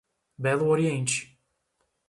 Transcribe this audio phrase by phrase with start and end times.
[0.39, 1.29] Belo Oriente